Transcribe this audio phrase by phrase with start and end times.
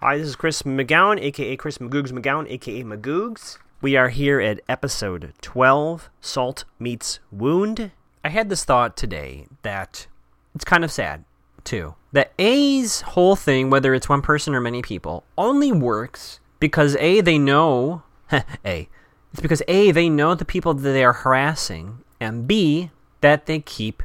[0.00, 3.58] Hi, this is Chris McGowan, aka Chris Magoogs McGowan, aka Magoogs.
[3.80, 7.90] We are here at episode 12 Salt Meets Wound.
[8.22, 10.06] I had this thought today that
[10.54, 11.24] it's kind of sad,
[11.64, 11.96] too.
[12.12, 17.20] That A's whole thing, whether it's one person or many people, only works because A,
[17.20, 18.04] they know.
[18.64, 18.88] A.
[19.32, 23.58] It's because A, they know the people that they are harassing, and B, that they
[23.58, 24.04] keep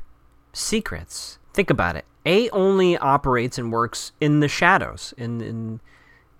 [0.53, 1.37] secrets.
[1.53, 2.05] Think about it.
[2.25, 5.81] A only operates and works in the shadows, in in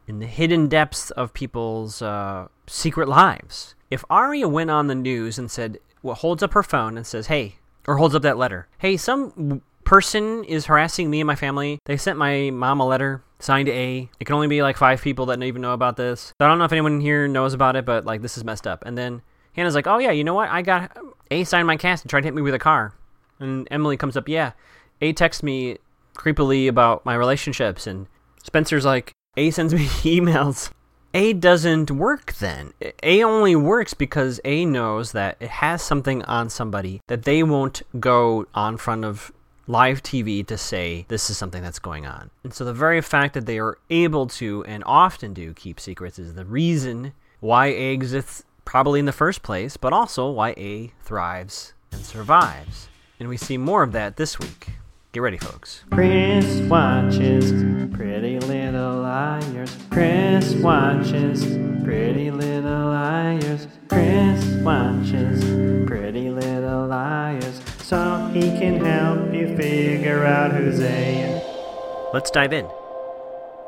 [0.07, 3.75] in the hidden depths of people's uh, secret lives.
[3.89, 7.27] If Aria went on the news and said, well, holds up her phone and says,
[7.27, 7.55] "Hey,"
[7.87, 11.79] or holds up that letter, "Hey, some person is harassing me and my family.
[11.85, 14.09] They sent my mom a letter." Signed A.
[14.19, 16.31] It can only be like five people that even know about this.
[16.39, 18.85] I don't know if anyone here knows about it, but like this is messed up.
[18.85, 19.21] And then
[19.53, 20.49] Hannah's like, "Oh yeah, you know what?
[20.49, 20.95] I got
[21.31, 22.93] A signed my cast and tried to hit me with a car."
[23.39, 24.53] And Emily comes up, "Yeah,
[25.03, 25.77] a texts me
[26.15, 28.07] creepily about my relationships, and
[28.41, 30.71] Spencer's like, A sends me emails.
[31.13, 32.73] A doesn't work then.
[33.03, 37.81] A only works because A knows that it has something on somebody that they won't
[37.99, 39.31] go on front of
[39.67, 42.31] live TV to say this is something that's going on.
[42.43, 46.17] And so the very fact that they are able to and often do keep secrets
[46.17, 50.93] is the reason why A exists probably in the first place, but also why A
[51.03, 52.87] thrives and survives.
[53.19, 54.69] And we see more of that this week.
[55.13, 55.83] Get ready, folks.
[55.91, 57.51] Chris watches
[57.93, 59.77] Pretty Little Liars.
[59.91, 61.45] Chris watches
[61.83, 63.67] Pretty Little Liars.
[63.89, 65.43] Chris watches
[65.85, 67.61] Pretty Little Liars.
[67.83, 72.09] So he can help you figure out who's A.
[72.11, 72.67] Let's dive in.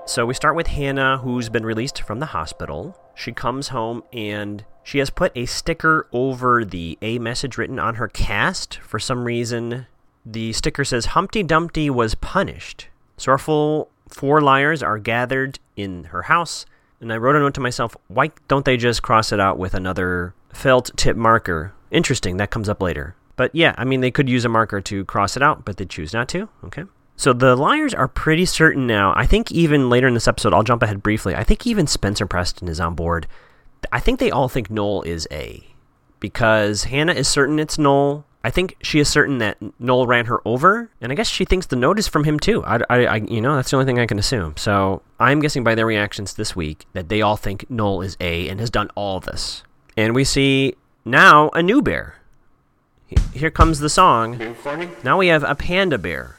[0.07, 2.97] So we start with Hannah, who's been released from the hospital.
[3.13, 7.95] She comes home and she has put a sticker over the A message written on
[7.95, 8.79] her cast.
[8.79, 9.85] For some reason,
[10.25, 12.87] the sticker says Humpty Dumpty was punished.
[13.17, 16.65] So our full four liars are gathered in her house,
[16.99, 19.73] and I wrote a note to myself, why don't they just cross it out with
[19.73, 21.73] another felt tip marker?
[21.91, 23.15] Interesting, that comes up later.
[23.35, 25.85] But yeah, I mean, they could use a marker to cross it out, but they
[25.85, 26.49] choose not to.
[26.63, 26.83] Okay.
[27.17, 29.13] So the liars are pretty certain now.
[29.15, 31.35] I think even later in this episode, I'll jump ahead briefly.
[31.35, 33.27] I think even Spencer Preston is on board.
[33.91, 35.63] I think they all think Noel is A.
[36.19, 38.25] Because Hannah is certain it's Noel.
[38.45, 41.65] I think she is certain that Noel ran her over, and I guess she thinks
[41.65, 42.63] the note is from him too.
[42.63, 44.55] I, I, I, you know, that's the only thing I can assume.
[44.55, 48.47] So I'm guessing by their reactions this week that they all think Noel is A
[48.47, 49.63] and has done all this.
[49.97, 52.17] And we see now a new bear.
[53.33, 54.55] Here comes the song.
[55.03, 56.35] Now we have a panda bear.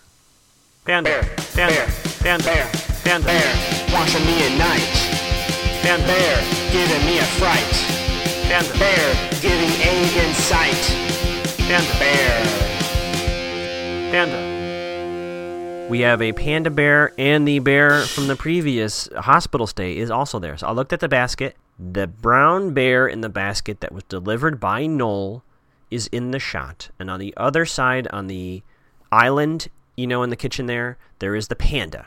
[0.84, 1.22] Panda, Bear,
[1.56, 1.89] panda, bear,
[2.21, 2.71] panda, bear,
[3.03, 5.83] panda, Bear, watching me at night.
[5.83, 6.37] panda, Bear,
[6.71, 7.75] giving me a fright.
[8.47, 11.06] panda, Bear, giving aid in sight.
[11.66, 12.44] Panda, Bear,
[14.12, 15.87] panda.
[15.91, 20.38] We have a panda bear, and the bear from the previous hospital stay is also
[20.38, 20.56] there.
[20.56, 21.56] So I looked at the basket.
[21.77, 25.43] The brown bear in the basket that was delivered by Noel
[25.91, 26.91] is in the shot.
[27.00, 28.62] And on the other side, on the
[29.10, 29.66] island,
[29.97, 32.06] you know, in the kitchen there, there is the panda.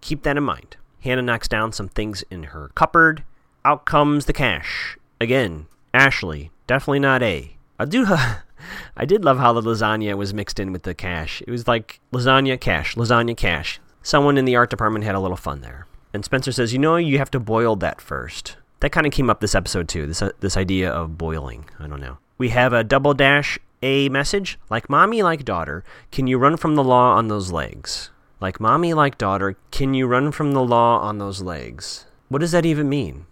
[0.00, 0.76] Keep that in mind.
[1.02, 3.22] Hannah knocks down some things in her cupboard.
[3.64, 4.98] Out comes the cash.
[5.20, 7.56] Again, Ashley, definitely not A.
[7.88, 8.04] Do.
[8.96, 11.42] I did love how the lasagna was mixed in with the cash.
[11.46, 13.80] It was like lasagna cash, lasagna cash.
[14.02, 15.86] Someone in the art department had a little fun there.
[16.14, 18.56] And Spencer says, "You know, you have to boil that first.
[18.80, 20.06] That kind of came up this episode too.
[20.06, 21.66] This uh, this idea of boiling.
[21.78, 22.18] I don't know.
[22.38, 25.84] We have a double dash A message like mommy like daughter.
[26.10, 28.10] Can you run from the law on those legs?
[28.40, 29.56] Like mommy like daughter.
[29.70, 32.06] Can you run from the law on those legs?
[32.28, 33.26] What does that even mean?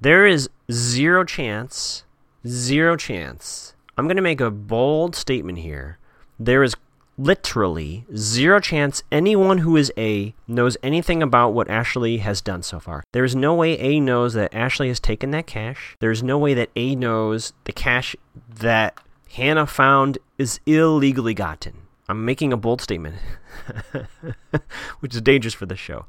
[0.00, 2.04] There is zero chance,
[2.46, 3.73] zero chance.
[3.96, 5.98] I'm going to make a bold statement here.
[6.38, 6.74] There is
[7.16, 12.80] literally zero chance anyone who is A knows anything about what Ashley has done so
[12.80, 13.04] far.
[13.12, 15.96] There is no way A knows that Ashley has taken that cash.
[16.00, 18.16] There is no way that A knows the cash
[18.48, 18.98] that
[19.30, 21.82] Hannah found is illegally gotten.
[22.08, 23.16] I'm making a bold statement,
[25.00, 26.04] which is dangerous for this show.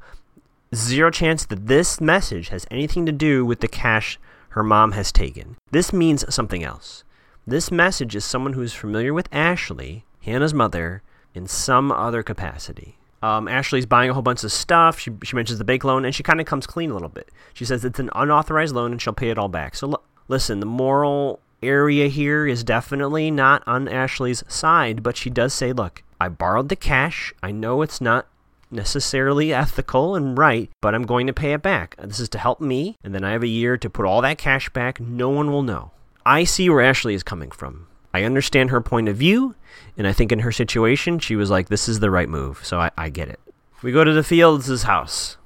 [0.74, 4.18] Zero chance that this message has anything to do with the cash
[4.50, 5.56] her mom has taken.
[5.70, 7.04] This means something else.
[7.48, 12.98] This message is someone who is familiar with Ashley, Hannah's mother, in some other capacity.
[13.22, 14.98] Um, Ashley's buying a whole bunch of stuff.
[14.98, 17.28] She, she mentions the bank loan, and she kind of comes clean a little bit.
[17.54, 19.76] She says it's an unauthorized loan, and she'll pay it all back.
[19.76, 25.30] So, l- listen, the moral area here is definitely not on Ashley's side, but she
[25.30, 27.32] does say, look, I borrowed the cash.
[27.44, 28.26] I know it's not
[28.72, 31.94] necessarily ethical and right, but I'm going to pay it back.
[32.02, 34.36] This is to help me, and then I have a year to put all that
[34.36, 34.98] cash back.
[34.98, 35.92] No one will know.
[36.26, 37.86] I see where Ashley is coming from.
[38.12, 39.54] I understand her point of view,
[39.96, 42.80] and I think in her situation, she was like, this is the right move, so
[42.80, 43.38] I, I get it.
[43.80, 45.36] We go to the Fields' house.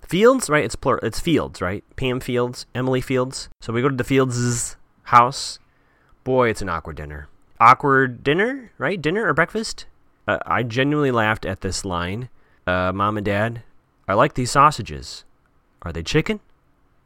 [0.00, 0.64] Fields, right?
[0.64, 1.04] It's plural.
[1.04, 1.84] It's Fields, right?
[1.96, 3.50] Pam Fields, Emily Fields.
[3.60, 5.58] So we go to the Fields' house.
[6.24, 7.28] Boy, it's an awkward dinner.
[7.60, 9.02] Awkward dinner, right?
[9.02, 9.84] Dinner or breakfast?
[10.26, 12.30] Uh, I genuinely laughed at this line.
[12.66, 13.64] Uh, Mom and Dad,
[14.08, 15.24] I like these sausages.
[15.82, 16.40] Are they chicken?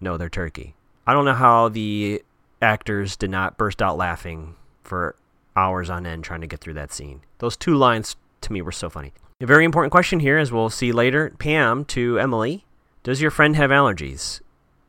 [0.00, 0.74] No, they're turkey.
[1.08, 2.22] I don't know how the
[2.66, 5.14] actors did not burst out laughing for
[5.54, 7.22] hours on end trying to get through that scene.
[7.38, 9.12] Those two lines to me were so funny.
[9.40, 11.32] A very important question here, as we'll see later.
[11.38, 12.64] Pam to Emily
[13.04, 14.40] Does your friend have allergies?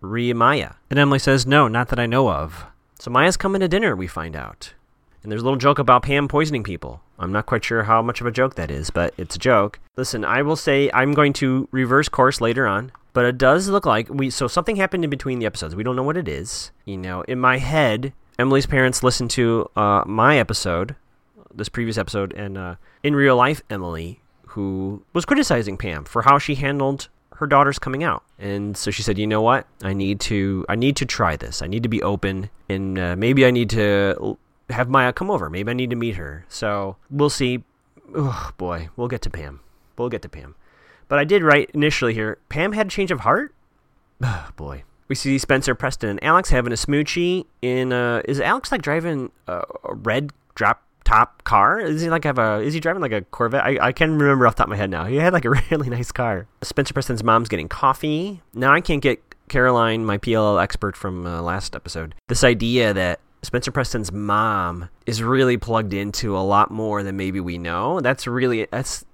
[0.01, 0.73] Re Maya.
[0.89, 2.65] And Emily says, No, not that I know of.
[2.99, 4.73] So Maya's coming to dinner, we find out.
[5.21, 7.01] And there's a little joke about Pam poisoning people.
[7.19, 9.79] I'm not quite sure how much of a joke that is, but it's a joke.
[9.97, 13.83] Listen, I will say I'm going to reverse course later on, but it does look
[13.83, 15.75] like we so something happened in between the episodes.
[15.75, 16.69] We don't know what it is.
[16.85, 20.95] You know, in my head, Emily's parents listened to uh, my episode,
[21.51, 26.37] this previous episode, and uh, in real life, Emily, who was criticizing Pam for how
[26.37, 29.65] she handled her daughter's coming out, and so she said, "You know what?
[29.81, 30.63] I need to.
[30.69, 31.63] I need to try this.
[31.63, 34.37] I need to be open, and uh, maybe I need to
[34.69, 35.49] have Maya come over.
[35.49, 36.45] Maybe I need to meet her.
[36.49, 37.63] So we'll see.
[38.13, 39.61] Oh boy, we'll get to Pam.
[39.97, 40.53] We'll get to Pam.
[41.07, 42.37] But I did write initially here.
[42.49, 43.53] Pam had a change of heart.
[44.21, 44.83] Oh boy.
[45.07, 47.93] We see Spencer, Preston, and Alex having a smoochie in.
[47.93, 51.79] Uh, is Alex like driving a, a red drop top car?
[51.79, 52.57] Is he like have a?
[52.57, 53.63] Is he driving like a Corvette?
[53.63, 55.05] I, I can't remember off the top of my head now.
[55.05, 56.47] He had like a really nice car.
[56.61, 58.41] Spencer Preston's mom's getting coffee.
[58.53, 63.19] Now I can't get Caroline, my PLL expert from uh, last episode, this idea that
[63.43, 68.01] Spencer Preston's mom is really plugged into a lot more than maybe we know.
[68.01, 69.05] That's really that's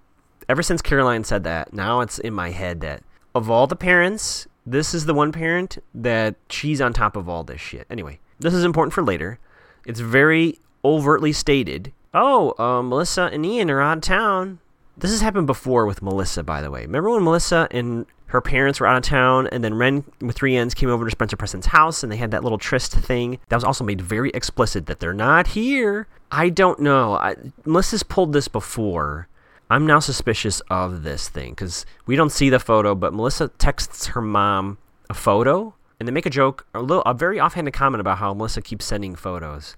[0.47, 1.73] ever since Caroline said that.
[1.73, 3.03] Now it's in my head that
[3.35, 7.43] of all the parents, this is the one parent that she's on top of all
[7.43, 7.87] this shit.
[7.89, 9.39] Anyway, this is important for later.
[9.85, 11.91] It's very overtly stated.
[12.13, 14.59] Oh, uh, Melissa and Ian are out of town.
[14.95, 16.81] This has happened before with Melissa, by the way.
[16.81, 20.55] Remember when Melissa and her parents were out of town, and then Ren with three
[20.55, 23.39] ends came over to Spencer Preston's house, and they had that little tryst thing.
[23.49, 26.07] That was also made very explicit that they're not here.
[26.31, 27.13] I don't know.
[27.15, 27.35] I,
[27.65, 29.27] Melissa's pulled this before.
[29.73, 34.05] I'm now suspicious of this thing because we don't see the photo, but Melissa texts
[34.05, 34.77] her mom
[35.09, 38.35] a photo, and they make a joke, a little, a very offhanded comment about how
[38.35, 39.75] Melissa keeps sending photos.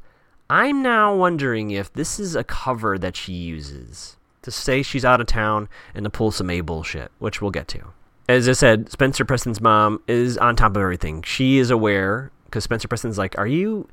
[0.50, 5.22] I'm now wondering if this is a cover that she uses to say she's out
[5.22, 7.94] of town and to pull some A bullshit, which we'll get to
[8.28, 11.22] as I said, Spencer Preston's mom is on top of everything.
[11.22, 13.88] She is aware because Spencer Preston's like, "Are you,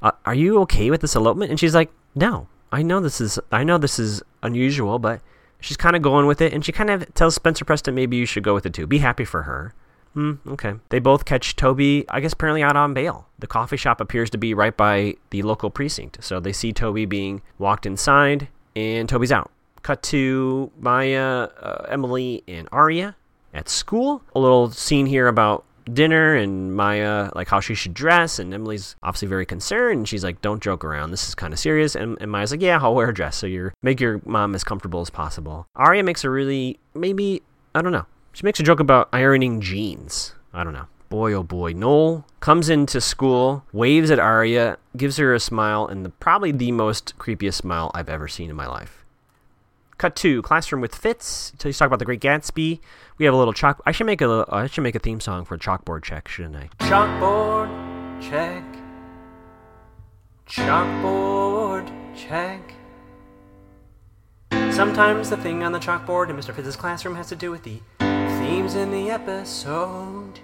[0.00, 3.38] uh, are you okay with this elopement?" And she's like, "No, I know this is,
[3.50, 5.20] I know this is unusual, but."
[5.62, 8.26] She's kind of going with it, and she kind of tells Spencer Preston maybe you
[8.26, 8.86] should go with it too.
[8.86, 9.72] Be happy for her.
[10.14, 10.74] Hmm, okay.
[10.90, 13.28] They both catch Toby, I guess, apparently out on bail.
[13.38, 16.22] The coffee shop appears to be right by the local precinct.
[16.22, 19.50] So they see Toby being walked inside, and Toby's out.
[19.82, 23.16] Cut to Maya, uh, Emily, and Aria
[23.54, 24.22] at school.
[24.34, 28.38] A little scene here about dinner and Maya, like how she should dress.
[28.38, 29.98] And Emily's obviously very concerned.
[29.98, 31.10] And she's like, don't joke around.
[31.10, 31.94] This is kind of serious.
[31.94, 33.36] And, and Maya's like, yeah, I'll wear a dress.
[33.36, 35.66] So you're make your mom as comfortable as possible.
[35.76, 37.42] Aria makes a really, maybe,
[37.74, 38.06] I don't know.
[38.32, 40.34] She makes a joke about ironing jeans.
[40.54, 40.86] I don't know.
[41.08, 41.72] Boy, oh boy.
[41.72, 46.72] Noel comes into school, waves at Aria, gives her a smile, and the, probably the
[46.72, 49.01] most creepiest smile I've ever seen in my life.
[50.02, 51.52] Cut two, classroom with Fitz.
[51.60, 52.80] So he's talking about the Great Gatsby.
[53.18, 53.80] We have a little chalk.
[53.86, 56.70] I should make a I should make a theme song for chalkboard check, shouldn't I?
[56.80, 58.64] Chalkboard check.
[60.48, 62.74] Chalkboard check.
[64.72, 66.52] Sometimes the thing on the chalkboard in Mr.
[66.52, 70.40] Fitz's classroom has to do with the themes in the episode.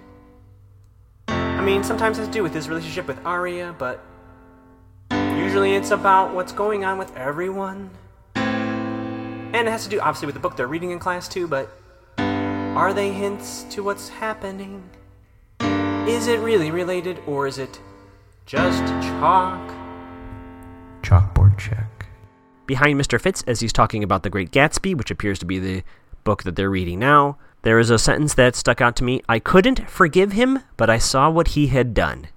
[1.27, 4.05] I mean, sometimes it has to do with his relationship with Aria, but
[5.11, 7.89] usually it's about what's going on with everyone.
[9.51, 11.71] And it has to do, obviously, with the book they're reading in class, too, but
[12.19, 14.87] are they hints to what's happening?
[16.07, 17.79] Is it really related, or is it
[18.45, 19.59] just chalk?
[21.01, 22.05] Chalkboard check.
[22.67, 23.19] Behind Mr.
[23.19, 25.83] Fitz, as he's talking about The Great Gatsby, which appears to be the
[26.23, 29.21] book that they're reading now, there is a sentence that stuck out to me.
[29.27, 32.27] I couldn't forgive him, but I saw what he had done.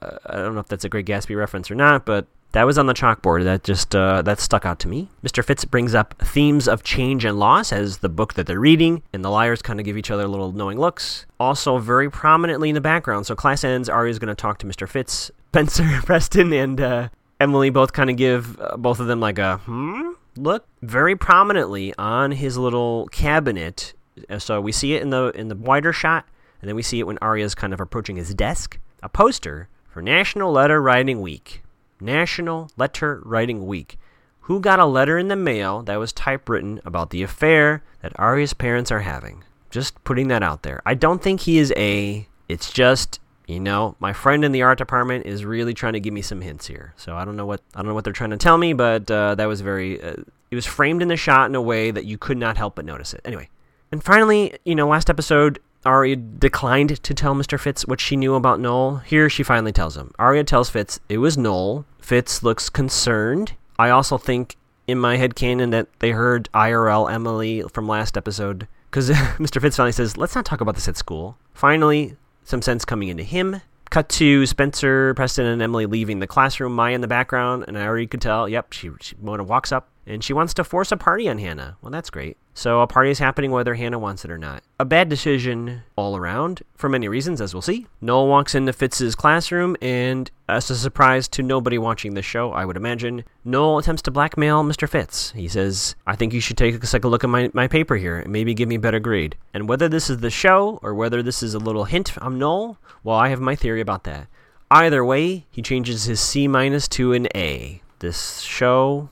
[0.00, 2.78] Uh, I don't know if that's a Great Gatsby reference or not, but that was
[2.78, 3.44] on the chalkboard.
[3.44, 5.08] That just uh, that stuck out to me.
[5.24, 5.44] Mr.
[5.44, 9.24] Fitz brings up themes of change and loss as the book that they're reading, and
[9.24, 11.26] the liars kind of give each other little knowing looks.
[11.40, 13.26] Also, very prominently in the background.
[13.26, 13.88] So class ends.
[13.88, 14.88] Aria's going to talk to Mr.
[14.88, 15.30] Fitz.
[15.52, 19.58] Spencer, Preston, and uh, Emily both kind of give uh, both of them like a
[19.58, 20.66] hmm look.
[20.80, 23.92] Very prominently on his little cabinet.
[24.30, 26.26] Uh, so we see it in the in the wider shot,
[26.60, 28.78] and then we see it when Aria's kind of approaching his desk.
[29.02, 31.61] A poster for National Letter Writing Week.
[32.02, 33.98] National Letter Writing Week.
[34.46, 38.54] Who got a letter in the mail that was typewritten about the affair that Aria's
[38.54, 39.44] parents are having?
[39.70, 40.82] Just putting that out there.
[40.84, 42.26] I don't think he is A.
[42.48, 46.14] It's just you know, my friend in the art department is really trying to give
[46.14, 46.94] me some hints here.
[46.96, 49.10] So I don't know what I don't know what they're trying to tell me, but
[49.10, 50.00] uh, that was very.
[50.02, 50.16] Uh,
[50.50, 52.84] it was framed in the shot in a way that you could not help but
[52.84, 53.20] notice it.
[53.24, 53.48] Anyway,
[53.90, 57.58] and finally, you know, last episode, Aria declined to tell Mr.
[57.58, 58.98] Fitz what she knew about Noel.
[58.98, 60.12] Here, she finally tells him.
[60.18, 61.84] Aria tells Fitz it was Noel.
[62.00, 63.54] Fitz looks concerned.
[63.78, 68.68] I also think in my head canon that they heard IRL Emily from last episode
[68.90, 69.60] because Mr.
[69.60, 73.24] Fitz finally says, "Let's not talk about this at school." Finally, some sense coming into
[73.24, 73.60] him.
[73.90, 76.74] Cut to Spencer, Preston, and Emily leaving the classroom.
[76.74, 78.48] Maya in the background, and I already could tell.
[78.48, 81.76] Yep, she, she Mona walks up and she wants to force a party on Hannah.
[81.80, 82.36] Well, that's great.
[82.54, 84.62] So a party is happening whether Hannah wants it or not.
[84.78, 87.86] A bad decision all around for many reasons, as we'll see.
[88.00, 92.66] Noel walks into Fitz's classroom, and as a surprise to nobody watching the show, I
[92.66, 94.88] would imagine, Noel attempts to blackmail Mr.
[94.88, 95.32] Fitz.
[95.32, 98.18] He says, "I think you should take a second look at my, my paper here
[98.18, 101.22] and maybe give me a better grade." And whether this is the show or whether
[101.22, 104.28] this is a little hint from Noel, well, I have my theory about that.
[104.70, 107.82] Either way, he changes his C minus to an A.
[107.98, 109.10] This show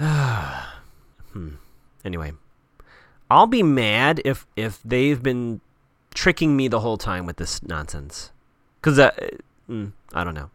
[1.32, 1.48] hmm.
[2.04, 2.32] Anyway,
[3.30, 5.60] I'll be mad if if they've been
[6.14, 8.30] tricking me the whole time with this nonsense.
[8.80, 9.10] Because uh,
[9.68, 10.50] mm, I don't know.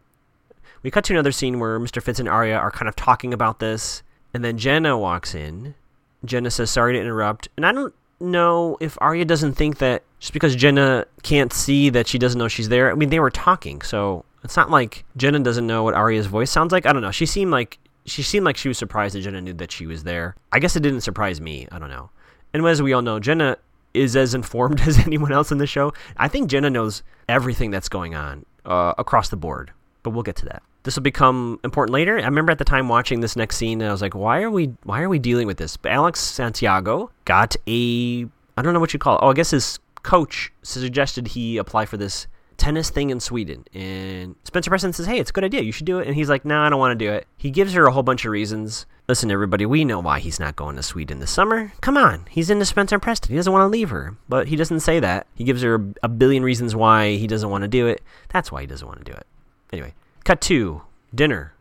[0.82, 2.02] We cut to another scene where Mr.
[2.02, 4.02] Fitz and Aria are kind of talking about this,
[4.34, 5.76] and then Jenna walks in.
[6.24, 10.32] Jenna says, "Sorry to interrupt," and I don't know if Aria doesn't think that just
[10.32, 12.90] because Jenna can't see that she doesn't know she's there.
[12.90, 16.50] I mean, they were talking, so it's not like Jenna doesn't know what Aria's voice
[16.50, 16.84] sounds like.
[16.84, 17.12] I don't know.
[17.12, 20.04] She seemed like she seemed like she was surprised that Jenna knew that she was
[20.04, 20.36] there.
[20.52, 21.66] I guess it didn't surprise me.
[21.70, 22.10] I don't know.
[22.52, 23.58] And as we all know, Jenna
[23.94, 25.92] is as informed as anyone else in the show.
[26.16, 29.72] I think Jenna knows everything that's going on uh, across the board.
[30.02, 30.62] But we'll get to that.
[30.84, 32.16] This will become important later.
[32.16, 34.50] I remember at the time watching this next scene, and I was like, "Why are
[34.52, 34.72] we?
[34.84, 38.24] Why are we dealing with this?" But Alex Santiago got a
[38.56, 39.20] I don't know what you call it.
[39.22, 43.64] Oh, I guess his coach suggested he apply for this tennis thing in Sweden.
[43.74, 45.62] And Spencer Preston says, Hey, it's a good idea.
[45.62, 46.06] You should do it.
[46.06, 47.26] And he's like, No, nah, I don't want to do it.
[47.36, 48.86] He gives her a whole bunch of reasons.
[49.08, 51.72] Listen, everybody, we know why he's not going to Sweden this summer.
[51.80, 52.26] Come on.
[52.28, 53.30] He's into Spencer Preston.
[53.30, 54.16] He doesn't want to leave her.
[54.28, 55.26] But he doesn't say that.
[55.34, 58.02] He gives her a billion reasons why he doesn't want to do it.
[58.30, 59.26] That's why he doesn't want to do it.
[59.72, 59.94] Anyway,
[60.24, 60.82] cut to
[61.14, 61.52] dinner.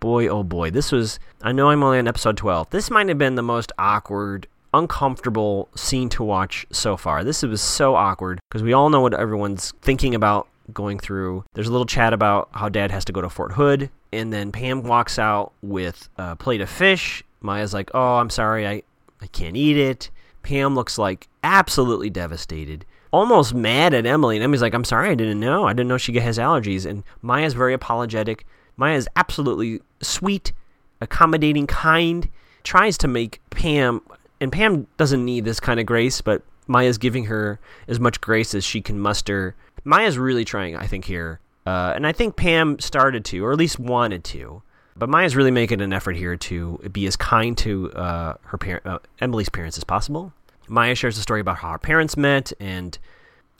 [0.00, 0.70] Boy, oh boy.
[0.70, 2.70] This was, I know I'm only on episode 12.
[2.70, 4.46] This might have been the most awkward
[4.78, 7.24] uncomfortable scene to watch so far.
[7.24, 11.44] This was so awkward because we all know what everyone's thinking about going through.
[11.54, 14.52] There's a little chat about how dad has to go to Fort Hood, and then
[14.52, 17.22] Pam walks out with a plate of fish.
[17.40, 18.82] Maya's like, "Oh, I'm sorry, I
[19.20, 20.10] I can't eat it."
[20.42, 24.36] Pam looks like absolutely devastated, almost mad at Emily.
[24.36, 25.64] And Emily's like, "I'm sorry, I didn't know.
[25.64, 28.46] I didn't know she has allergies." And Maya's very apologetic.
[28.76, 30.52] Maya's absolutely sweet,
[31.00, 32.28] accommodating, kind.
[32.62, 34.02] Tries to make Pam
[34.40, 38.54] and Pam doesn't need this kind of grace, but Maya's giving her as much grace
[38.54, 39.54] as she can muster.
[39.84, 41.40] Maya's really trying, I think, here.
[41.64, 44.62] Uh, and I think Pam started to, or at least wanted to.
[44.96, 48.82] But Maya's really making an effort here to be as kind to uh, her par-
[48.84, 50.32] uh, Emily's parents as possible.
[50.68, 52.98] Maya shares a story about how her parents met and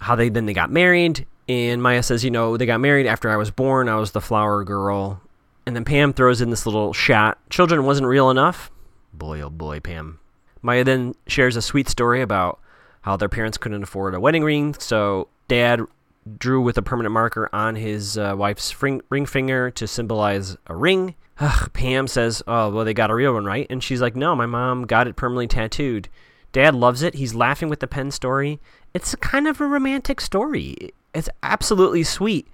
[0.00, 1.26] how they then they got married.
[1.48, 3.88] And Maya says, you know, they got married after I was born.
[3.88, 5.20] I was the flower girl.
[5.64, 7.38] And then Pam throws in this little shot.
[7.50, 8.70] Children wasn't real enough.
[9.12, 10.18] Boy, oh boy, Pam.
[10.66, 12.60] Maya then shares a sweet story about
[13.02, 15.80] how their parents couldn't afford a wedding ring, so dad
[16.38, 21.14] drew with a permanent marker on his uh, wife's ring, finger to symbolize a ring.
[21.38, 23.68] Ugh, Pam says, Oh, well, they got a real one, right?
[23.70, 26.08] And she's like, No, my mom got it permanently tattooed.
[26.50, 27.14] Dad loves it.
[27.14, 28.58] He's laughing with the pen story.
[28.92, 30.90] It's kind of a romantic story.
[31.14, 32.48] It's absolutely sweet.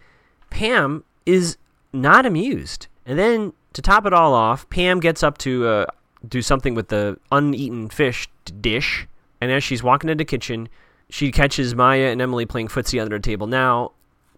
[0.50, 1.56] Pam is
[1.94, 2.88] not amused.
[3.06, 5.86] And then to top it all off, Pam gets up to uh,
[6.26, 8.28] do something with the uneaten fish
[8.60, 9.06] dish.
[9.40, 10.68] And as she's walking into the kitchen,
[11.10, 13.46] she catches Maya and Emily playing footsie under the table.
[13.46, 13.92] Now,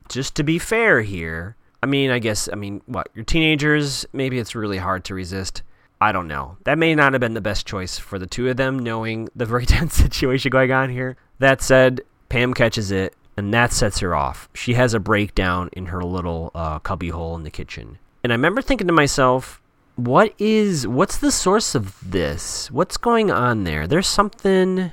[0.08, 4.38] just to be fair here, I mean, I guess, I mean, what, you're teenagers, maybe
[4.38, 5.62] it's really hard to resist.
[6.00, 6.56] I don't know.
[6.64, 9.46] That may not have been the best choice for the two of them, knowing the
[9.46, 11.16] very tense situation going on here.
[11.38, 14.48] That said, Pam catches it, and that sets her off.
[14.54, 17.98] She has a breakdown in her little uh, cubby hole in the kitchen.
[18.22, 19.60] And I remember thinking to myself,
[19.96, 22.70] what is what's the source of this?
[22.70, 23.86] What's going on there?
[23.86, 24.92] There's something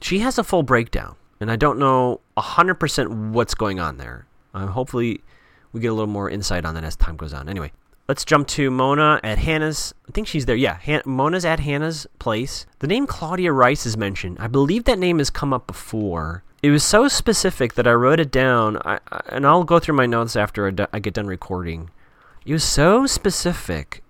[0.00, 4.26] she has a full breakdown, and I don't know 100% what's going on there.
[4.54, 5.22] Uh, hopefully
[5.72, 7.48] we get a little more insight on that as time goes on.
[7.48, 7.72] Anyway,
[8.08, 9.94] let's jump to Mona at Hannah's.
[10.08, 10.56] I think she's there.
[10.56, 12.66] Yeah, Han- Mona's at Hannah's place.
[12.80, 14.36] The name Claudia Rice is mentioned.
[14.38, 16.42] I believe that name has come up before.
[16.62, 19.96] It was so specific that I wrote it down, I, I, and I'll go through
[19.96, 21.90] my notes after I, do- I get done recording.
[22.44, 24.01] It was so specific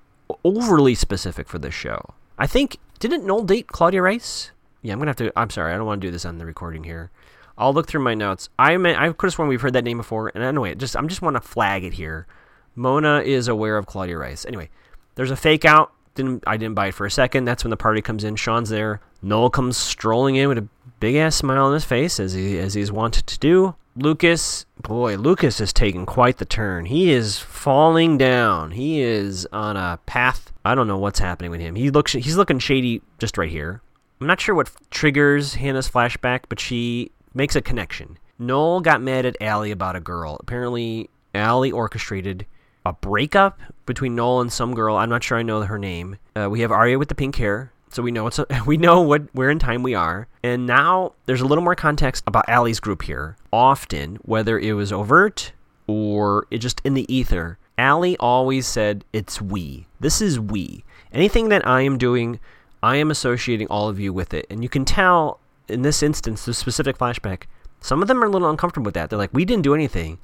[0.45, 2.15] overly specific for this show.
[2.39, 4.53] I think didn't Noel date Claudia Rice?
[4.83, 5.33] Yeah, I'm gonna have to.
[5.37, 7.11] I'm sorry, I don't want to do this on the recording here.
[7.57, 8.49] I'll look through my notes.
[8.59, 11.23] I I could have sworn we've heard that name before, and anyway, just I'm just
[11.23, 12.27] want to flag it here.
[12.75, 14.47] Mona is aware of Claudia Rice.
[14.47, 14.71] Anyway,
[15.15, 15.93] there's a fake out.
[16.15, 17.45] Didn't I didn't buy it for a second.
[17.45, 18.37] That's when the party comes in.
[18.37, 19.01] Sean's there.
[19.23, 20.69] Noel comes strolling in with a
[21.01, 23.75] big ass smile on his face as he as he's wanted to do.
[23.95, 26.87] Lucas, boy, Lucas is taking quite the turn.
[26.87, 28.71] He is falling down.
[28.71, 30.51] He is on a path.
[30.65, 31.75] I don't know what's happening with him.
[31.75, 33.83] He looks he's looking shady just right here.
[34.21, 38.19] I'm not sure what triggers Hannah's flashback, but she makes a connection.
[38.39, 40.39] Noel got mad at Allie about a girl.
[40.41, 42.47] Apparently, Allie orchestrated
[42.87, 44.97] a breakup between Noel and some girl.
[44.97, 46.17] I'm not sure I know her name.
[46.35, 49.01] Uh, we have Aria with the pink hair, so we know it's a, we know
[49.01, 50.29] what where in time we are.
[50.43, 53.37] And now there's a little more context about Allie's group here.
[53.53, 55.53] Often, whether it was overt
[55.87, 59.87] or it just in the ether, Allie always said it's we.
[60.01, 60.85] This is we.
[61.13, 62.41] Anything that I am doing,
[62.83, 64.47] I am associating all of you with it.
[64.49, 67.45] And you can tell in this instance, the specific flashback,
[67.81, 69.11] some of them are a little uncomfortable with that.
[69.11, 70.19] They're like, we didn't do anything.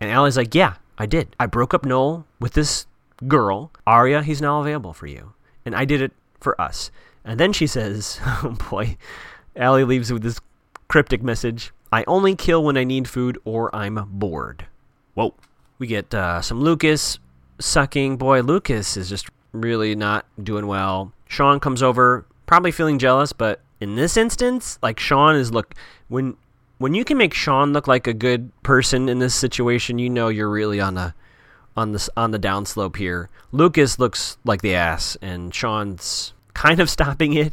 [0.00, 1.34] And Allie's like, yeah, I did.
[1.38, 2.86] I broke up Noel with this
[3.26, 3.70] girl.
[3.86, 5.34] Aria, he's now available for you.
[5.64, 6.90] And I did it for us.
[7.24, 8.96] And then she says, oh boy,
[9.56, 10.40] Allie leaves with this
[10.88, 14.66] cryptic message I only kill when I need food or I'm bored.
[15.14, 15.32] Whoa.
[15.78, 17.20] We get uh, some Lucas
[17.60, 18.16] sucking.
[18.16, 21.12] Boy, Lucas is just really not doing well.
[21.28, 25.74] Sean comes over, probably feeling jealous, but in this instance, like Sean is look
[26.08, 26.36] when
[26.78, 30.26] when you can make Sean look like a good person in this situation, you know
[30.26, 31.14] you're really on the
[31.76, 33.30] on the on the downslope here.
[33.52, 37.52] Lucas looks like the ass, and Sean's kind of stopping it.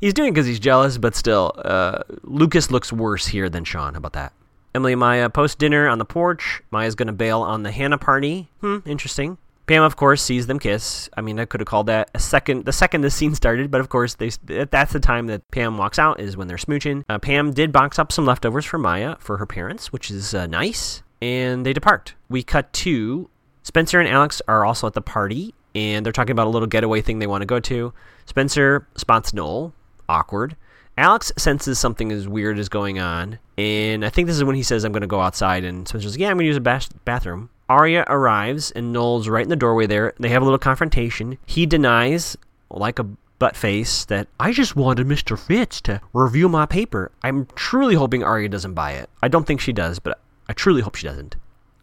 [0.00, 3.94] He's doing because he's jealous, but still, uh, Lucas looks worse here than Sean.
[3.94, 4.32] How about that?
[4.74, 6.62] Emily and Maya post dinner on the porch.
[6.70, 8.48] Maya's gonna bail on the Hannah party.
[8.60, 9.38] Hmm, interesting.
[9.66, 11.08] Pam, of course, sees them kiss.
[11.16, 13.80] I mean, I could have called that a second, the second this scene started, but
[13.80, 17.04] of course, they, that's the time that Pam walks out is when they're smooching.
[17.08, 20.46] Uh, Pam did box up some leftovers for Maya for her parents, which is uh,
[20.46, 22.14] nice, and they depart.
[22.28, 23.30] We cut to
[23.62, 27.00] Spencer and Alex are also at the party, and they're talking about a little getaway
[27.00, 27.92] thing they want to go to.
[28.26, 29.72] Spencer spots Noel,
[30.08, 30.56] awkward.
[30.98, 34.62] Alex senses something as weird is going on, and I think this is when he
[34.62, 36.60] says, I'm going to go outside, and Spencer's like, Yeah, I'm going to use a
[36.60, 37.48] bath- bathroom.
[37.68, 40.12] Aria arrives, and Noel's right in the doorway there.
[40.20, 41.38] They have a little confrontation.
[41.46, 42.36] He denies,
[42.70, 43.04] like a
[43.38, 45.38] butt face, that I just wanted Mr.
[45.38, 47.10] Fitz to review my paper.
[47.22, 49.08] I'm truly hoping Aria doesn't buy it.
[49.22, 51.36] I don't think she does, but I truly hope she doesn't.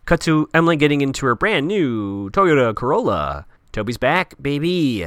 [0.06, 3.48] Cut to Emily getting into her brand new Toyota Corolla.
[3.72, 5.06] Toby's back, baby.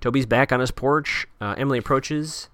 [0.00, 1.26] Toby's back on his porch.
[1.40, 2.48] Uh, Emily approaches.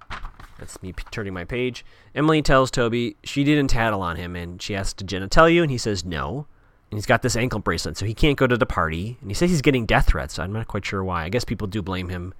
[0.58, 1.84] That's me turning my page.
[2.14, 5.62] Emily tells Toby she didn't tattle on him, and she asks, Did Jenna tell you?
[5.62, 6.46] And he says no.
[6.90, 9.18] And he's got this ankle bracelet, so he can't go to the party.
[9.20, 10.38] And he says he's getting death threats.
[10.38, 11.24] I'm not quite sure why.
[11.24, 12.34] I guess people do blame him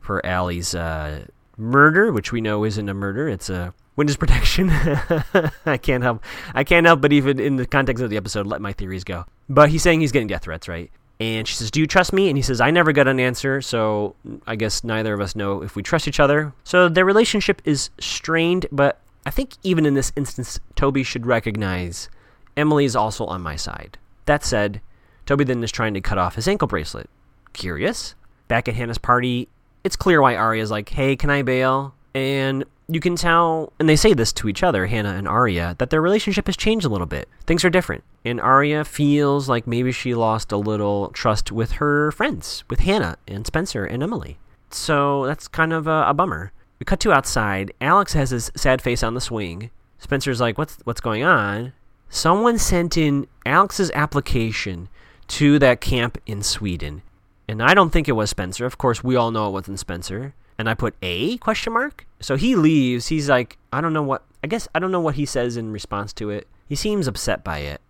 [0.00, 3.28] for Allie's uh, murder, which we know isn't a murder.
[3.28, 4.70] It's a witness protection.
[5.66, 6.22] I can't help.
[6.54, 9.24] I can't help but even in the context of the episode, let my theories go.
[9.48, 10.90] But he's saying he's getting death threats, right?
[11.20, 13.62] And she says, "Do you trust me?" And he says, "I never got an answer,
[13.62, 17.62] so I guess neither of us know if we trust each other." So their relationship
[17.64, 22.08] is strained, but I think even in this instance, Toby should recognize
[22.56, 23.96] Emily is also on my side.
[24.26, 24.80] That said,
[25.26, 27.08] Toby then is trying to cut off his ankle bracelet.
[27.52, 28.14] Curious.
[28.48, 29.48] Back at Hannah's party,
[29.84, 33.96] it's clear why Aria's like, "Hey, can I bail?" And you can tell, and they
[33.96, 37.06] say this to each other, Hannah and Aria, that their relationship has changed a little
[37.06, 37.28] bit.
[37.46, 38.04] Things are different.
[38.24, 43.16] And Aria feels like maybe she lost a little trust with her friends, with Hannah
[43.26, 44.38] and Spencer and Emily.
[44.70, 46.52] So that's kind of a, a bummer.
[46.78, 47.72] We cut to outside.
[47.80, 49.70] Alex has his sad face on the swing.
[49.98, 51.72] Spencer's like, "What's what's going on?"
[52.08, 54.88] Someone sent in Alex's application
[55.28, 57.02] to that camp in Sweden.
[57.48, 58.66] And I don't think it was Spencer.
[58.66, 60.34] Of course, we all know it wasn't Spencer.
[60.58, 62.06] And I put a question mark.
[62.20, 63.08] So he leaves.
[63.08, 64.22] He's like, I don't know what.
[64.42, 66.46] I guess I don't know what he says in response to it.
[66.68, 67.80] He seems upset by it,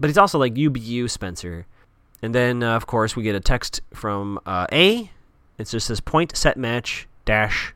[0.00, 1.66] but he's also like, "You be you, Spencer."
[2.22, 5.10] And then, uh, of course, we get a text from uh, A.
[5.58, 7.74] It just says point set match dash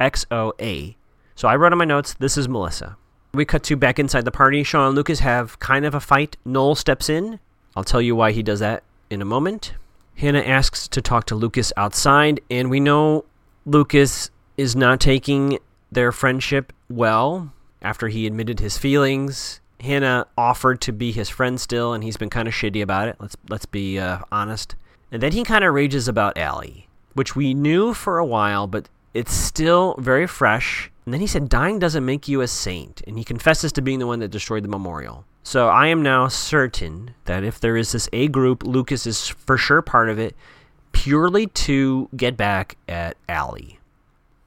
[0.00, 0.94] XOA.
[1.34, 2.96] So I wrote on my notes, "This is Melissa."
[3.32, 4.62] We cut to back inside the party.
[4.62, 6.36] Sean and Lucas have kind of a fight.
[6.44, 7.40] Noel steps in.
[7.76, 9.74] I'll tell you why he does that in a moment.
[10.16, 13.24] Hannah asks to talk to Lucas outside, and we know
[13.68, 15.58] Lucas is not taking
[15.92, 17.52] their friendship well
[17.82, 19.60] after he admitted his feelings.
[19.80, 23.16] Hannah offered to be his friend still, and he's been kind of shitty about it.
[23.20, 24.74] Let's let's be uh, honest.
[25.12, 28.88] And then he kind of rages about Allie, which we knew for a while, but
[29.14, 30.90] it's still very fresh.
[31.04, 33.98] And then he said, "Dying doesn't make you a saint," and he confesses to being
[33.98, 35.24] the one that destroyed the memorial.
[35.42, 39.56] So I am now certain that if there is this A group, Lucas is for
[39.56, 40.34] sure part of it,
[40.92, 43.78] purely to get back at Allie.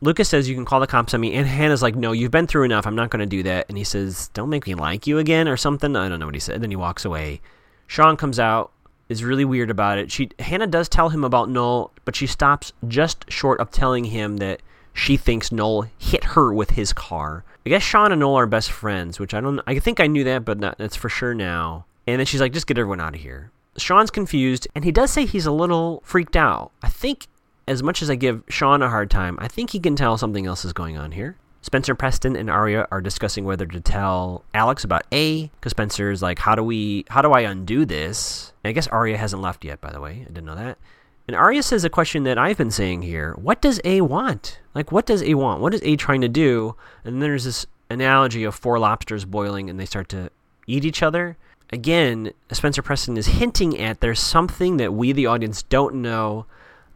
[0.01, 2.47] Lucas says you can call the cops on me, and Hannah's like, "No, you've been
[2.47, 2.87] through enough.
[2.87, 5.47] I'm not going to do that." And he says, "Don't make me like you again,"
[5.47, 5.95] or something.
[5.95, 6.55] I don't know what he said.
[6.55, 7.39] And then he walks away.
[7.85, 8.71] Sean comes out,
[9.09, 10.11] is really weird about it.
[10.11, 14.37] She Hannah does tell him about Noel, but she stops just short of telling him
[14.37, 14.61] that
[14.93, 17.43] she thinks Noel hit her with his car.
[17.65, 19.61] I guess Sean and Noel are best friends, which I don't.
[19.67, 21.85] I think I knew that, but not, that's for sure now.
[22.07, 25.11] And then she's like, "Just get everyone out of here." Sean's confused, and he does
[25.11, 26.71] say he's a little freaked out.
[26.81, 27.27] I think
[27.67, 30.45] as much as I give Sean a hard time, I think he can tell something
[30.45, 31.37] else is going on here.
[31.61, 36.39] Spencer Preston and Aria are discussing whether to tell Alex about A, because Spencer's like,
[36.39, 37.05] "How do we?
[37.09, 40.25] How do I undo this?" And I guess Aria hasn't left yet, by the way.
[40.25, 40.79] I didn't know that.
[41.27, 44.59] And Aria says a question that I've been saying here: What does A want?
[44.73, 45.61] Like, what does A want?
[45.61, 46.75] What is A trying to do?
[47.05, 50.31] And then there's this analogy of four lobsters boiling, and they start to
[50.65, 51.37] eat each other.
[51.71, 56.45] Again, Spencer Preston is hinting at there's something that we, the audience, don't know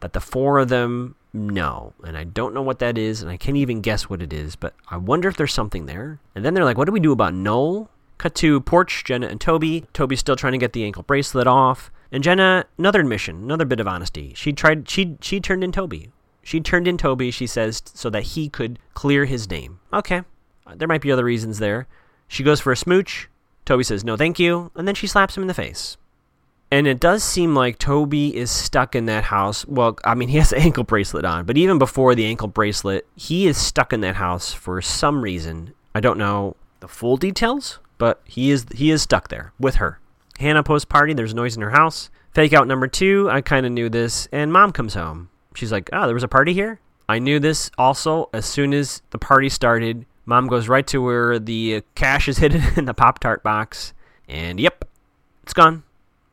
[0.02, 1.94] that the four of them know.
[2.04, 4.56] And I don't know what that is, and I can't even guess what it is,
[4.56, 6.20] but I wonder if there's something there.
[6.36, 7.90] And then they're like, what do we do about Noel?
[8.18, 9.86] Cut to Porch, Jenna, and Toby.
[9.94, 11.92] Toby's still trying to get the ankle bracelet off.
[12.12, 14.34] And Jenna, another admission, another bit of honesty.
[14.36, 16.12] She tried she she turned in Toby.
[16.42, 19.80] She turned in Toby, she says, so that he could clear his name.
[19.92, 20.22] Okay.
[20.76, 21.88] There might be other reasons there.
[22.28, 23.30] She goes for a smooch.
[23.66, 24.72] Toby says, no, thank you.
[24.76, 25.98] And then she slaps him in the face.
[26.72, 29.66] And it does seem like Toby is stuck in that house.
[29.66, 33.08] Well, I mean, he has an ankle bracelet on, but even before the ankle bracelet,
[33.16, 35.74] he is stuck in that house for some reason.
[35.94, 40.00] I don't know the full details, but he is he is stuck there with her.
[40.40, 42.10] Hannah post party, there's noise in her house.
[42.34, 45.30] Fake out number two, I kind of knew this, and mom comes home.
[45.54, 46.82] She's like, oh, there was a party here?
[47.08, 50.06] I knew this also as soon as the party started.
[50.26, 53.94] Mom goes right to where the cash is hidden in the Pop Tart box,
[54.28, 54.86] and yep,
[55.44, 55.84] it's gone.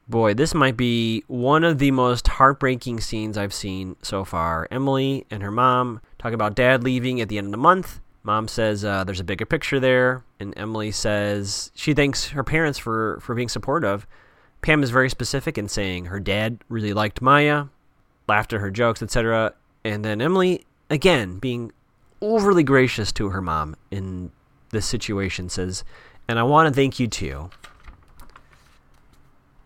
[0.09, 4.67] Boy, this might be one of the most heartbreaking scenes I've seen so far.
[4.71, 8.01] Emily and her mom talk about dad leaving at the end of the month.
[8.25, 12.79] Mom says uh, there's a bigger picture there, and Emily says she thanks her parents
[12.79, 14.07] for, for being supportive.
[14.61, 17.67] Pam is very specific in saying her dad really liked Maya,
[18.29, 19.55] laughed at her jokes, etc.
[19.85, 21.73] And then Emily, again, being
[22.23, 24.31] overly gracious to her mom in
[24.71, 25.85] this situation, says,
[26.27, 27.51] And I want to thank you too.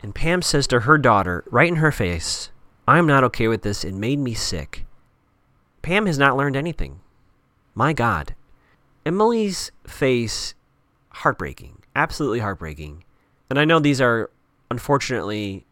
[0.03, 2.51] And Pam says to her daughter, right in her face,
[2.89, 3.85] I'm not okay with this.
[3.85, 4.87] It made me sick.
[5.83, 7.01] Pam has not learned anything.
[7.75, 8.35] My God.
[9.05, 10.55] Emily's face,
[11.11, 11.83] heartbreaking.
[11.95, 13.05] Absolutely heartbreaking.
[13.49, 14.31] And I know these are,
[14.71, 15.65] unfortunately,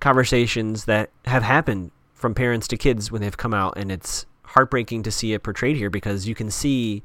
[0.00, 5.02] conversations that have happened from parents to kids when they've come out, and it's heartbreaking
[5.04, 7.02] to see it portrayed here because you can see,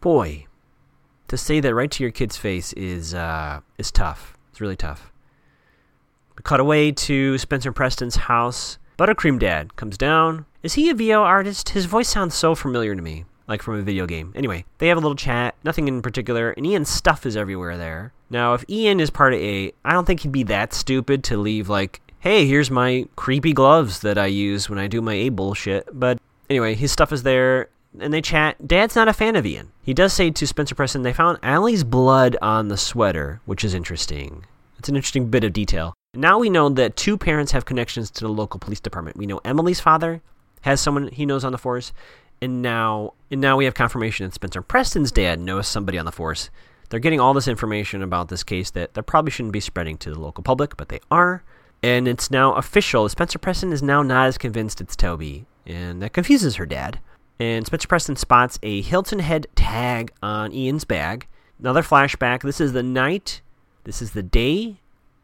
[0.00, 0.46] boy,
[1.28, 4.36] to say that right to your kid's face is uh, is tough.
[4.50, 5.10] It's really tough.
[6.36, 8.78] We cut away to Spencer Preston's house.
[8.98, 10.46] Buttercream Dad comes down.
[10.62, 11.70] Is he a VO artist?
[11.70, 14.32] His voice sounds so familiar to me, like from a video game.
[14.34, 18.12] Anyway, they have a little chat, nothing in particular, and Ian's stuff is everywhere there.
[18.30, 21.36] Now, if Ian is part of A, I don't think he'd be that stupid to
[21.36, 25.28] leave, like, hey, here's my creepy gloves that I use when I do my A
[25.28, 25.88] bullshit.
[25.92, 28.66] But anyway, his stuff is there, and they chat.
[28.66, 29.70] Dad's not a fan of Ian.
[29.82, 33.74] He does say to Spencer Preston, they found Allie's blood on the sweater, which is
[33.74, 34.44] interesting.
[34.78, 35.94] It's an interesting bit of detail.
[36.14, 39.16] Now we know that two parents have connections to the local police department.
[39.16, 40.22] We know Emily's father
[40.62, 41.92] has someone he knows on the force,
[42.40, 46.12] and now and now we have confirmation that Spencer Preston's dad knows somebody on the
[46.12, 46.50] force.
[46.88, 50.10] They're getting all this information about this case that they probably shouldn't be spreading to
[50.10, 51.42] the local public, but they are.
[51.82, 53.08] And it's now official.
[53.08, 56.98] Spencer Preston is now not as convinced it's Toby, and that confuses her dad.
[57.38, 61.26] And Spencer Preston spots a Hilton Head tag on Ian's bag.
[61.58, 62.42] Another flashback.
[62.42, 63.40] This is the night,
[63.84, 64.76] this is the day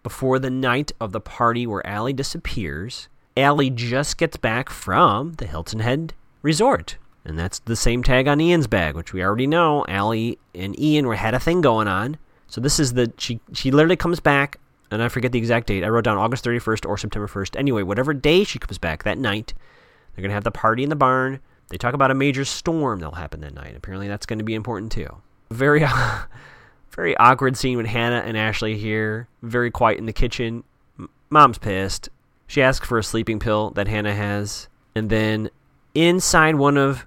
[0.02, 3.08] before the night of the party where Allie disappears.
[3.36, 6.96] Allie just gets back from the Hilton Head Resort.
[7.24, 9.84] And that's the same tag on Ian's bag, which we already know.
[9.88, 12.16] Allie and Ian were had a thing going on.
[12.48, 14.58] So this is the she she literally comes back,
[14.90, 15.84] and I forget the exact date.
[15.84, 17.56] I wrote down August 31st or September 1st.
[17.56, 19.54] Anyway, whatever day she comes back that night,
[20.14, 21.40] they're gonna have the party in the barn.
[21.70, 23.76] They talk about a major storm that'll happen that night.
[23.76, 25.08] Apparently, that's going to be important too.
[25.50, 25.84] Very
[26.90, 29.28] very awkward scene with Hannah and Ashley here.
[29.42, 30.64] Very quiet in the kitchen.
[31.30, 32.08] Mom's pissed.
[32.48, 34.68] She asks for a sleeping pill that Hannah has.
[34.96, 35.50] And then
[35.94, 37.06] inside one of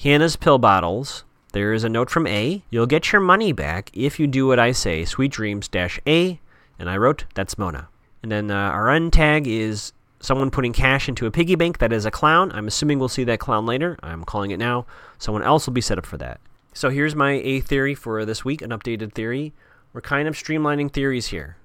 [0.00, 2.62] Hannah's pill bottles, there is a note from A.
[2.70, 5.04] You'll get your money back if you do what I say.
[5.04, 6.40] Sweet dreams dash A.
[6.78, 7.88] And I wrote, that's Mona.
[8.22, 11.92] And then uh, our end tag is someone putting cash into a piggy bank that
[11.92, 12.50] is a clown.
[12.52, 13.96] I'm assuming we'll see that clown later.
[14.02, 14.86] I'm calling it now.
[15.18, 16.40] Someone else will be set up for that.
[16.74, 19.52] So here's my A theory for this week, an updated theory.
[19.92, 21.56] We're kind of streamlining theories here.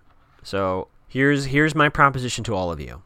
[0.43, 3.01] So here's here's my proposition to all of you.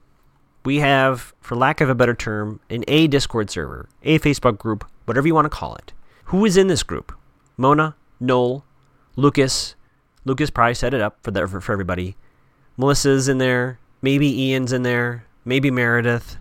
[0.68, 4.86] we have, for lack of a better term, an A Discord server, a Facebook group,
[5.06, 5.94] whatever you want to call it.
[6.26, 7.14] Who is in this group?
[7.56, 8.66] Mona, Noel,
[9.16, 9.76] Lucas.
[10.26, 12.18] Lucas probably set it up for, the, for, for everybody.
[12.76, 13.80] Melissa's in there.
[14.02, 15.26] Maybe Ian's in there.
[15.48, 16.36] Maybe Meredith.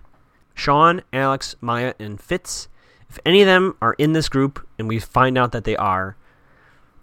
[0.53, 2.67] Sean, Alex, Maya, and Fitz.
[3.09, 6.17] If any of them are in this group and we find out that they are,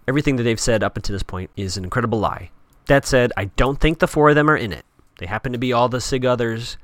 [0.06, 2.50] everything that they've said up until this point is an incredible lie.
[2.88, 4.84] That said, I don't think the four of them are in it.
[5.18, 6.76] They happen to be all the sig others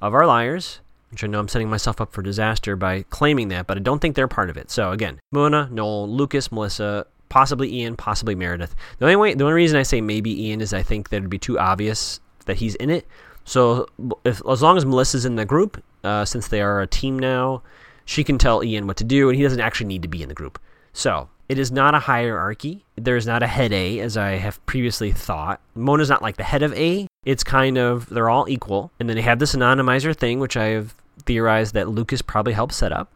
[0.00, 0.78] of our liars,
[1.10, 3.98] which I know I'm setting myself up for disaster by claiming that, but I don't
[3.98, 4.70] think they're part of it.
[4.70, 8.76] So again, Mona, Noel, Lucas, Melissa, possibly Ian, possibly Meredith.
[8.98, 11.28] The only way, the only reason I say maybe Ian is I think that it'd
[11.28, 13.04] be too obvious that he's in it.
[13.48, 13.88] So
[14.24, 17.62] if as long as Melissa's in the group, uh, since they are a team now,
[18.04, 20.28] she can tell Ian what to do, and he doesn't actually need to be in
[20.28, 20.60] the group.
[20.92, 22.84] So it is not a hierarchy.
[22.96, 25.62] There is not a head A, as I have previously thought.
[25.74, 27.06] Mona's not like the head of A.
[27.24, 30.66] It's kind of they're all equal, and then they have this anonymizer thing, which I
[30.66, 33.10] have theorized that Lucas probably helped set up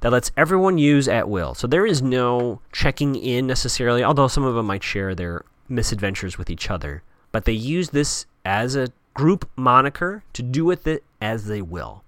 [0.00, 1.54] that lets everyone use at will.
[1.54, 6.38] So there is no checking in necessarily, although some of them might share their misadventures
[6.38, 7.02] with each other.
[7.32, 12.04] But they use this as a group moniker to do with it as they will.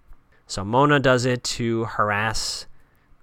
[0.46, 2.66] So Mona does it to harass,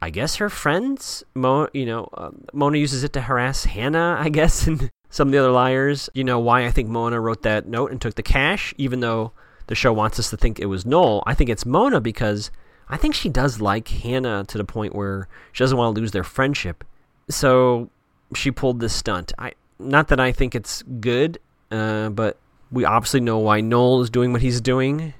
[0.02, 1.23] I guess, her friends.
[1.34, 5.32] Mo, you know, uh, Mona uses it to harass Hannah, I guess, and some of
[5.32, 6.10] the other liars.
[6.13, 9.32] You know why I think Mona wrote that note and took the cash, even though
[9.67, 11.23] the show wants us to think it was Noel.
[11.26, 12.52] I think it's Mona because
[12.89, 16.12] I think she does like Hannah to the point where she doesn't want to lose
[16.12, 16.84] their friendship.
[17.30, 17.89] So
[18.36, 19.32] she pulled this stunt.
[19.39, 21.39] I not that I think it's good,
[21.71, 22.38] uh, but
[22.72, 25.14] we obviously know why Noel is doing what he's doing.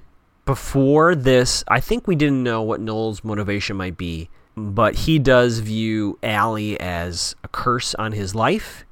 [0.44, 5.58] Before this, I think we didn't know what Noel's motivation might be, but he does
[5.58, 8.84] view Allie as a curse on his life.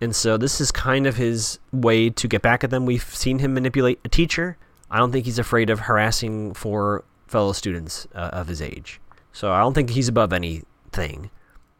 [0.00, 2.84] And so this is kind of his way to get back at them.
[2.84, 4.56] We've seen him manipulate a teacher.
[4.90, 9.00] I don't think he's afraid of harassing for fellow students uh, of his age.
[9.32, 11.30] So I don't think he's above anything.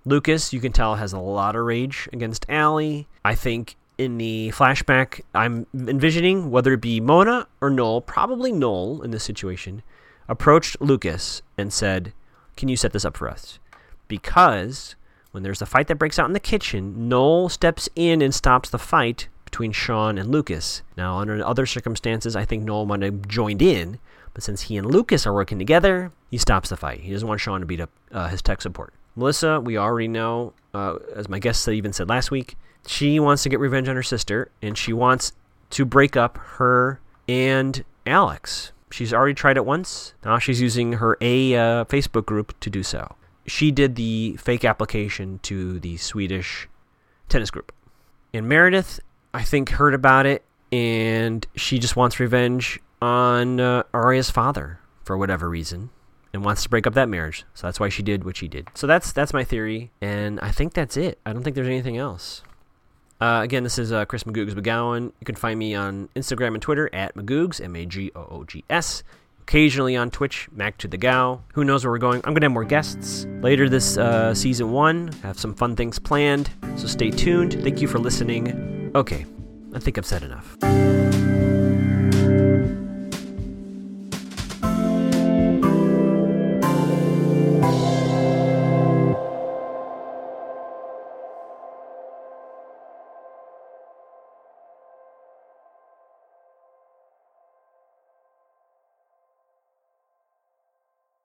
[0.05, 3.09] Lucas, you can tell, has a lot of rage against Allie.
[3.25, 9.02] I think in the flashback, I'm envisioning whether it be Mona or Noel, probably Noel
[9.02, 9.83] in this situation,
[10.28, 12.12] approached Lucas and said,
[12.57, 13.59] Can you set this up for us?
[14.09, 14.96] Because
[15.30, 18.70] when there's a fight that breaks out in the kitchen, Noel steps in and stops
[18.70, 20.83] the fight between Sean and Lucas.
[20.96, 23.98] Now, under other circumstances, I think Noel might have joined in,
[24.33, 27.00] but since he and Lucas are working together, he stops the fight.
[27.00, 28.92] He doesn't want Sean to beat up uh, his tech support.
[29.16, 33.48] Melissa, we already know, uh, as my guest even said last week, she wants to
[33.48, 35.33] get revenge on her sister, and she wants
[35.70, 38.72] to break up her and Alex.
[38.90, 40.14] She's already tried it once.
[40.24, 43.16] Now she's using her A uh, Facebook group to do so.
[43.46, 46.68] She did the fake application to the Swedish
[47.29, 47.72] tennis group.
[48.33, 49.00] And Meredith,
[49.33, 53.83] I think, heard about it, and she just wants revenge on uh,
[54.33, 55.90] father for whatever reason
[56.35, 57.44] and wants to break up that marriage.
[57.55, 58.68] So that's why she did what she did.
[58.75, 61.18] So that's that's my theory, and I think that's it.
[61.25, 62.42] I don't think there's anything else.
[63.20, 65.12] Uh, again, this is uh, Chris Magoogs McGowan.
[65.20, 68.44] You can find me on Instagram and Twitter at Magoogs, M A G O O
[68.44, 69.03] G S.
[69.42, 71.42] Occasionally on Twitch, Mac to the Gow.
[71.53, 72.23] Who knows where we're going?
[72.25, 75.11] I'm going to have more guests later this uh, season one.
[75.23, 77.53] I have some fun things planned, so stay tuned.
[77.62, 78.90] Thank you for listening.
[78.94, 79.27] Okay,
[79.75, 81.13] I think I've said enough.